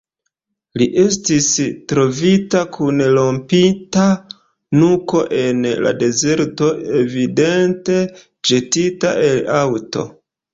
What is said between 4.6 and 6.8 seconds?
nuko en la dezerto,